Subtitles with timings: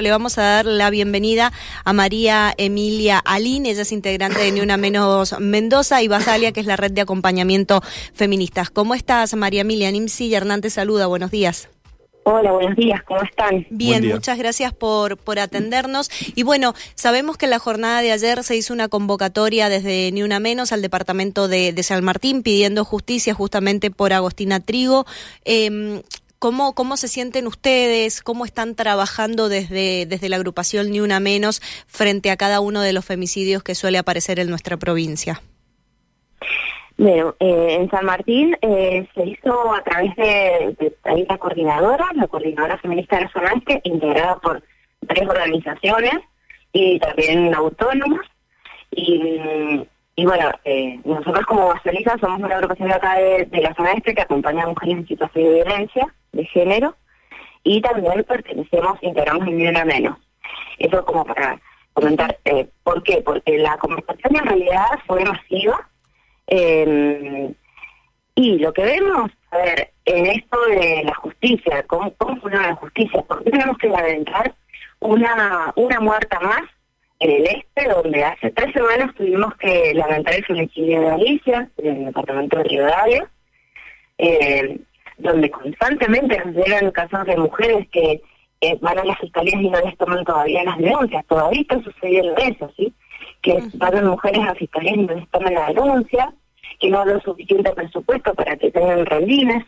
[0.00, 1.52] Le vamos a dar la bienvenida
[1.84, 6.60] a María Emilia Alín, ella es integrante de Ni Una Menos Mendoza y Basalia, que
[6.60, 7.80] es la red de acompañamiento
[8.14, 8.70] feministas.
[8.70, 9.90] ¿Cómo estás, María Emilia?
[9.90, 11.68] Nimsi Hernández saluda, buenos días.
[12.22, 13.66] Hola, buenos días, ¿cómo están?
[13.70, 16.12] Bien, muchas gracias por, por atendernos.
[16.36, 20.22] Y bueno, sabemos que en la jornada de ayer se hizo una convocatoria desde Ni
[20.22, 25.06] Una Menos al departamento de, San Martín pidiendo justicia justamente por Agostina Trigo.
[25.44, 26.02] Eh,
[26.38, 28.22] ¿Cómo, ¿Cómo se sienten ustedes?
[28.22, 32.92] ¿Cómo están trabajando desde, desde la agrupación Ni Una Menos frente a cada uno de
[32.92, 35.40] los femicidios que suele aparecer en nuestra provincia?
[36.96, 42.28] Bueno, eh, en San Martín eh, se hizo a través de, de, la coordinadora, la
[42.28, 44.62] coordinadora feminista de la integrada por
[45.08, 46.14] tres organizaciones
[46.72, 48.26] y también autónomas.
[48.92, 49.86] Y
[50.18, 54.16] y bueno, eh, nosotros como Baseliza somos una agrupación de acá de, la zona este
[54.16, 56.96] que acompaña a mujeres en situación de violencia de género
[57.62, 60.18] y también pertenecemos, integramos en Una Menos.
[60.76, 61.60] Eso como para
[61.92, 62.36] comentar.
[62.46, 63.22] Eh, ¿Por qué?
[63.24, 65.88] Porque la conversación en realidad fue masiva.
[66.48, 67.54] Em,
[68.34, 72.74] y lo que vemos, a ver, en esto de la justicia, ¿cómo, cómo funciona la
[72.74, 73.22] justicia?
[73.22, 74.52] ¿Por qué tenemos que lamentar
[74.98, 76.62] una, una muerta más
[77.20, 81.96] en el este, donde hace tres semanas tuvimos que lamentar el femicidio de Alicia, en
[81.96, 83.30] el departamento de Rivadavia,
[84.18, 84.78] eh,
[85.18, 88.22] donde constantemente nos llegan casos de mujeres que
[88.80, 91.24] van a las fiscalías y no les toman todavía las denuncias.
[91.26, 92.92] Todavía está sucediendo eso, ¿sí?
[93.42, 96.32] Que van las mujeres a fiscalías y no les toman la denuncia,
[96.80, 99.64] que no dan suficiente presupuesto para que tengan rendines.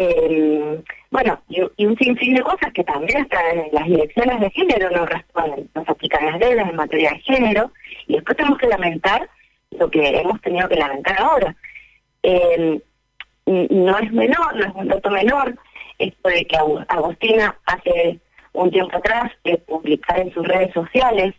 [0.00, 4.90] Eh, bueno, y, un sinfín de cosas que también hasta en las direcciones de género
[4.90, 7.72] no responden, nos aplican las leyes en materia de género,
[8.06, 9.28] y después tenemos que lamentar
[9.72, 11.56] lo que hemos tenido que lamentar ahora.
[12.22, 12.80] Eh,
[13.46, 15.56] no es menor, no es un dato menor,
[15.98, 18.20] esto de que Agustina hace
[18.52, 21.34] un tiempo atrás de publicar en sus redes sociales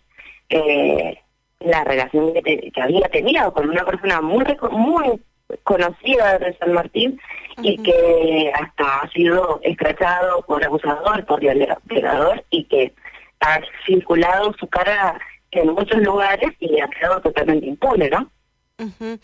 [0.50, 1.18] eh,
[1.62, 5.22] la relación que, que, había tenido con una persona muy muy
[5.64, 7.19] conocida de San Martín
[7.62, 12.94] y que hasta ha sido escrachado por abusador, por violador y que
[13.41, 15.19] ha circulado su cara
[15.51, 18.31] en muchos lugares y ha quedado totalmente impune, ¿no?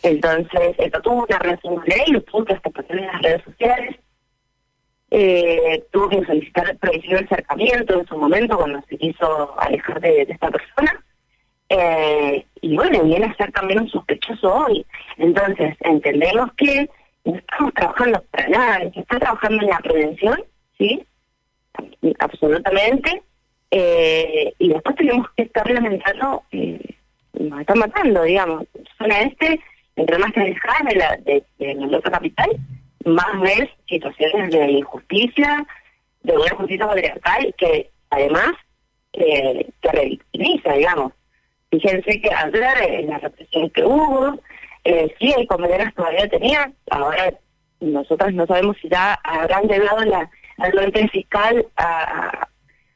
[0.03, 3.95] Entonces, esto tuvo una reacción de ley, tuvo que hasta pasar en las redes sociales,
[5.11, 10.23] eh, tuvo que solicitar prohibición de acercamiento en su momento cuando se quiso alejar de
[10.23, 11.04] esta persona
[11.69, 14.85] eh, y bueno, viene a ser también un sospechoso hoy.
[15.17, 16.89] Entonces, entendemos que
[17.23, 20.43] no estamos trabajando para nada, que está trabajando en la prevención,
[20.77, 21.05] ¿sí?
[22.19, 23.23] Absolutamente.
[23.71, 26.95] Eh, y después tenemos que estar lamentando, eh,
[27.39, 28.65] nos están matando, digamos.
[28.97, 29.59] Zona este,
[29.95, 32.49] entre más te alejas de la, de, de capital,
[33.05, 35.65] más ves situaciones de injusticia,
[36.23, 38.53] de una justicia patriarcal que además
[39.13, 41.13] eh, te revictimiza, digamos.
[41.81, 44.39] Fíjense que hablar en la represión que hubo,
[44.83, 47.33] eh, sí hay compañeras todavía tenía, ahora
[47.79, 52.47] nosotros no sabemos si ya habrán llegado la, al fiscal a,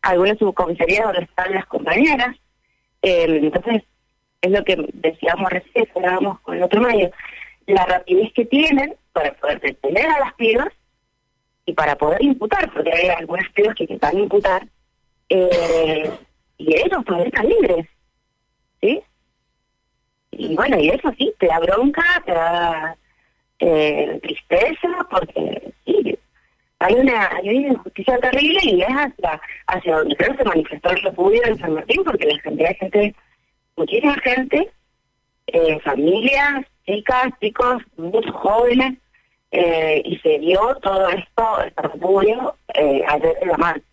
[0.02, 2.36] alguna subcomisaría donde están las compañeras.
[3.02, 3.84] Eh, entonces,
[4.42, 7.12] es lo que decíamos recién, hablábamos con el otro medio,
[7.68, 10.70] la rapidez que tienen para poder detener a las pibas
[11.66, 14.68] y para poder imputar, porque hay algunas pibas que van a imputar,
[15.28, 16.10] eh,
[16.58, 17.88] y ellos poder estar libres.
[18.82, 19.02] ¿Sí?
[20.32, 22.96] Y bueno, y eso sí, te da bronca, te da
[23.60, 26.18] eh, tristeza, porque sí,
[26.80, 31.02] hay una, hay una injusticia terrible y es hacia, hacia donde creo se manifestó el
[31.02, 33.16] repudio en San Martín, porque la gente, hay gente,
[33.76, 34.70] muchísima gente,
[35.48, 38.98] eh, familias, chicas, chicos, muchos jóvenes,
[39.52, 43.89] eh, y se dio todo esto, este repudio, eh, ayer en la marcha.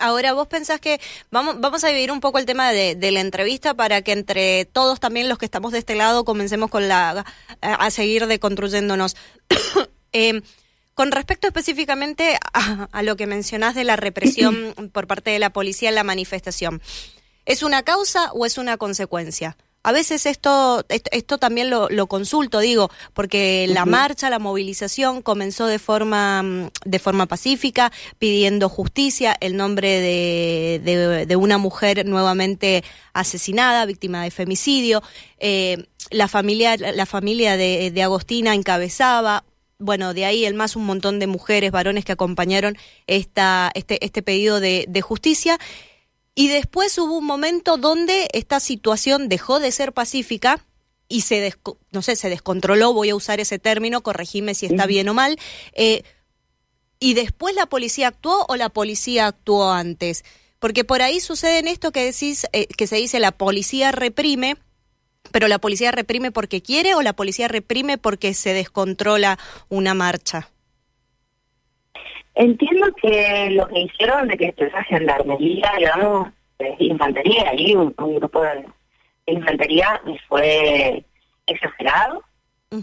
[0.00, 1.00] Ahora vos pensás que
[1.30, 5.00] vamos, vamos a vivir un poco el tema de, la entrevista para que entre todos
[5.00, 7.24] también los que estamos de este lado comencemos con la
[7.60, 9.16] a, seguir deconstruyéndonos.
[10.12, 10.42] eh,
[10.94, 15.90] con respecto específicamente a, lo que mencionás de la represión por parte de la policía
[15.90, 16.80] en la manifestación,
[17.44, 19.58] ¿es una causa o es una consecuencia?
[19.86, 25.78] A veces esto, esto, también lo, consulto, digo, porque la marcha, la movilización comenzó de
[25.78, 33.86] forma, mm, de forma pacífica, pidiendo justicia, el nombre de, de, una mujer nuevamente asesinada,
[33.86, 35.04] víctima de femicidio.
[35.38, 39.44] Eh, la familia, la familia de, de Agostina encabezaba
[39.78, 44.22] bueno, de ahí el más un montón de mujeres, varones que acompañaron esta, este, este
[44.22, 45.58] pedido de, de justicia.
[46.38, 50.62] Y después hubo un momento donde esta situación dejó de ser pacífica
[51.08, 51.54] y se,
[51.92, 55.38] no sé, se descontroló, voy a usar ese término, corregime si está bien o mal.
[55.72, 56.02] Eh,
[57.00, 60.26] ¿Y después la policía actuó o la policía actuó antes?
[60.58, 64.58] Porque por ahí sucede en esto que decís, eh, que se dice la policía reprime,
[65.32, 69.38] pero la policía reprime porque quiere o la policía reprime porque se descontrola
[69.70, 70.50] una marcha.
[72.36, 76.28] Entiendo que lo que hicieron de que esa gendarmería, digamos,
[76.78, 78.66] infantería, ahí un, grupo de
[79.26, 81.02] infantería fue
[81.46, 82.22] exagerado,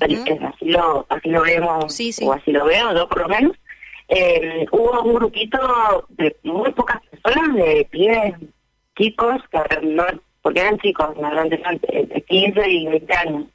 [0.01, 3.55] así lo así lo vemos o así lo veo yo por lo menos.
[4.07, 8.33] Eh, hubo un grupito de muy pocas personas, de pibes
[8.97, 10.03] chicos, que no,
[10.41, 13.45] porque eran chicos, no eran de 15 y 20 años,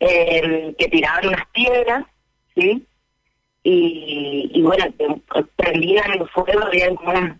[0.00, 2.04] eh, que tiraban unas piedras,
[2.54, 2.82] ¿sí?
[3.64, 4.84] Y, y bueno,
[5.56, 7.38] prendían el fuego, había como unas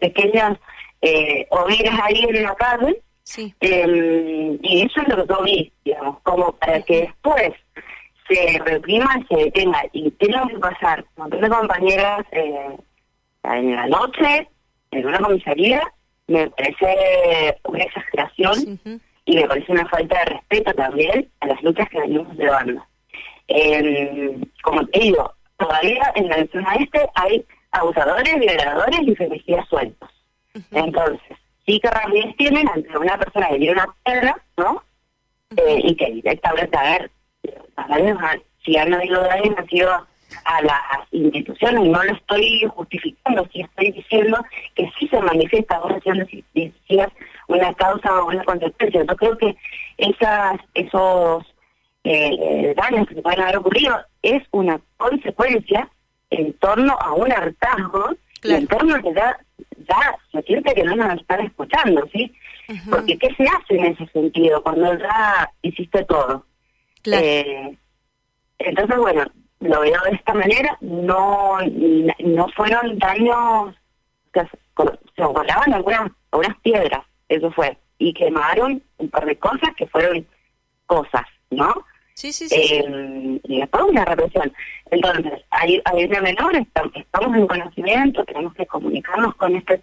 [0.00, 0.58] pequeñas
[1.00, 3.54] eh, hogueras ahí en la calle, sí.
[3.60, 7.52] eh, y eso es lo que yo vi, digamos, como para que después
[8.28, 9.84] se reprima se detenga.
[9.92, 12.76] Y tiene que pasar un montón de compañeras eh,
[13.44, 14.48] en la noche,
[14.90, 15.82] en una comisaría,
[16.26, 18.78] me parece una exageración
[19.24, 22.84] y me parece una falta de respeto también a las luchas que venimos llevando.
[23.48, 30.10] Eh, como te digo, todavía en la zona este hay abusadores, violadores y femicidas sueltos.
[30.72, 34.82] Entonces, sí que rapidez tienen ante una persona que tiene una piedra, ¿no?
[35.56, 37.10] eh, y que directamente, a ver,
[38.64, 39.90] si han habido daños han sido
[40.44, 45.80] a las instituciones, no lo estoy justificando, si estoy diciendo que sí se manifiesta,
[46.54, 47.08] decías,
[47.46, 49.04] una causa o una consecuencia.
[49.04, 49.56] Yo creo que
[49.96, 51.46] esas, esos
[52.04, 55.88] eh, daños que se pueden haber ocurrido es una consecuencia
[56.30, 58.10] en torno a un hartazgo
[58.42, 59.38] y en torno a que ya,
[59.88, 62.32] ya se siente que no nos están escuchando, ¿sí?
[62.88, 66.44] Porque ¿qué se hace en ese sentido cuando ya hiciste todo?
[67.04, 67.76] Eh,
[68.58, 69.24] entonces, bueno,
[69.60, 71.58] lo veo de esta manera, no
[72.18, 73.74] no fueron daños,
[74.32, 74.42] que
[75.16, 80.26] se volaban algunas, algunas piedras, eso fue, y quemaron un par de cosas que fueron
[80.86, 81.84] cosas, ¿no?
[82.14, 82.56] Sí, sí, sí.
[82.56, 84.52] Eh, y después una represión.
[84.90, 89.82] Entonces, hay, hay una menor, estamos en conocimiento, tenemos que comunicarnos con este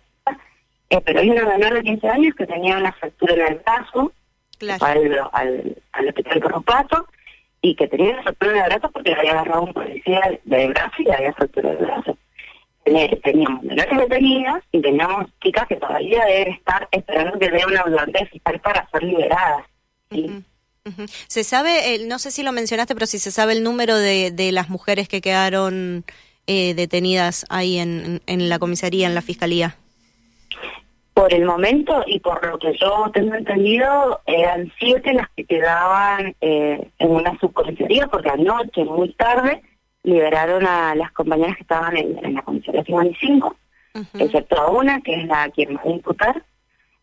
[0.90, 4.12] eh, pero hay una menor de 15 años que tenía una fractura en el brazo,
[4.82, 7.08] al, al, al hospital Pato,
[7.62, 10.68] y que tenía una fractura en el brazo porque le había agarrado un policía de
[10.68, 12.18] brazo y le había fractura el brazo.
[13.24, 18.28] Teníamos menores detenidas y teníamos chicas que todavía deben estar esperando que dé una orden
[18.28, 19.66] fiscal para ser liberadas.
[21.28, 24.52] Se sabe, no sé si lo mencionaste, pero si se sabe el número de, de
[24.52, 26.06] las mujeres que quedaron
[26.48, 29.76] eh, detenidas ahí en, en la comisaría, en la fiscalía.
[31.16, 36.36] Por el momento y por lo que yo tengo entendido, eran siete las que quedaban
[36.42, 39.64] eh, en una subcomisaría, porque anoche, muy tarde,
[40.04, 43.56] liberaron a las compañeras que estaban en, la comisaría 55,
[44.20, 46.44] excepto a una, que es la quien va a imputar,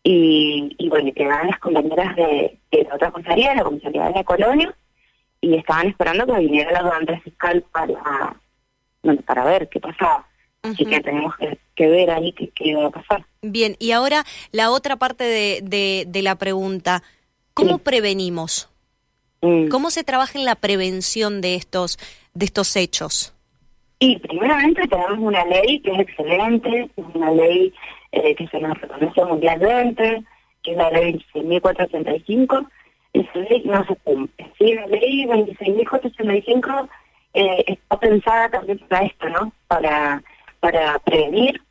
[0.04, 4.74] y, y bueno, quedaban las compañeras de, la otra comisaría, la comisaría de la colonia,
[5.40, 8.36] y estaban esperando que viniera la ayudante fiscal para,
[9.26, 10.26] para ver qué pasaba.
[10.62, 11.34] Así que tenemos
[11.74, 13.26] que, ver ahí qué, qué, va a pasar.
[13.42, 17.02] Bien, y ahora la otra parte de, de, la pregunta,
[17.54, 18.68] ¿cómo prevenimos?
[19.40, 19.68] Mm.
[19.68, 21.98] ¿Cómo se trabaja en la prevención de estos,
[22.34, 23.34] de estos hechos?
[24.02, 27.72] Y primeramente tenemos una ley que es excelente, una ley
[28.10, 30.24] eh, que se nos reconoce mundialmente,
[30.64, 32.68] que es la ley 26.485,
[33.12, 34.52] esa ley no se cumple.
[34.58, 34.74] ¿sí?
[34.74, 36.88] La ley 26.485
[37.34, 39.52] eh, está pensada también para esto, ¿no?
[39.68, 40.20] Para
[40.58, 41.62] para prevenir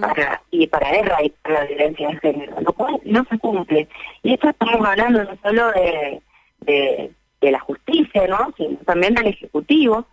[0.00, 3.88] para y para erradicar la violencia de género, lo cual no se cumple.
[4.22, 6.22] Y esto estamos hablando no solo de,
[6.62, 8.54] de, la justicia, ¿no?
[8.56, 10.06] sino también del Ejecutivo,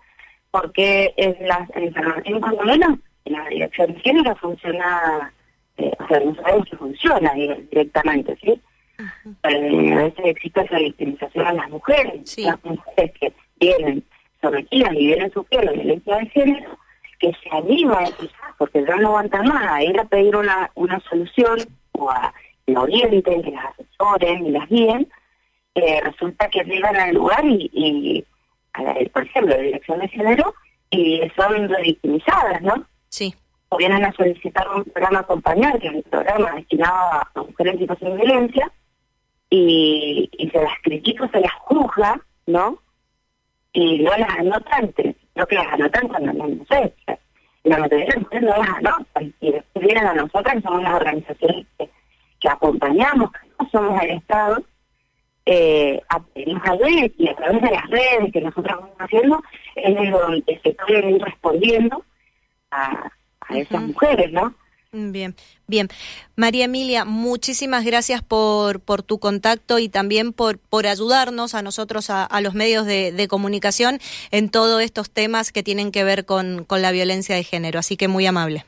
[0.56, 5.34] porque en la información cuando menos en la dirección de género funciona,
[5.78, 8.62] eh, o sea, no sabemos si funciona directamente, ¿sí?
[9.44, 14.02] Eh, a veces existe esa victimización a las mujeres, las mujeres que vienen
[14.42, 16.78] sometidas y vienen sufriendo violencia de género,
[17.20, 21.02] que se anima quizás, porque ya no aguantan más, a ir a pedir una, una
[21.02, 21.60] solución
[21.92, 22.34] o a
[22.66, 25.10] que orienten, que las asesoren y las guíen,
[25.76, 28.26] eh, resulta que llegan al lugar y, y
[29.14, 30.54] por ejemplo, la dirección de género,
[30.90, 32.86] y son revictimizadas, ¿no?
[33.10, 33.34] Sí.
[33.70, 37.80] O vienen a solicitar un programa acompañado, que es un programa destinado a mujeres en
[37.80, 38.72] situación de violencia,
[39.50, 42.80] y, y se las critica, se las juzga, ¿no?
[43.74, 44.94] Y no las anotan,
[45.36, 46.94] no que las anotan cuando no, no sé,
[47.64, 50.94] la mayoría de mujeres no las anotan y después vienen a nosotras que somos las
[50.94, 54.64] organizaciones que, acompañamos, que no somos el Estado,
[55.46, 59.44] eh, a pedirnos ayuda y a través de las redes que nosotros vamos haciendo
[59.76, 62.04] es donde se pueden ir respondiendo
[62.72, 63.12] a,
[63.42, 64.54] a esas mujeres, ¿no?
[64.96, 65.36] Bien,
[65.68, 65.90] bien.
[66.38, 72.10] María Emilia, muchísimas gracias por, por tu contacto y también por, por ayudarnos a nosotros,
[72.10, 74.00] a, los medios de, comunicación,
[74.32, 77.80] en todos estos temas que tienen que ver con, con la violencia de género.
[77.80, 78.64] Así que muy amable.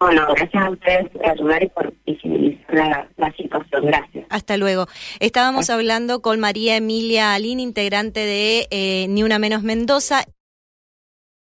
[0.00, 3.84] Bueno, gracias a ustedes por ayudar y por visibilizar la, situación.
[3.84, 4.26] Gracias.
[4.30, 4.86] Hasta luego.
[5.20, 10.24] Estábamos hablando con María Emilia Alín, integrante de eh, Ni Una Menos Mendoza.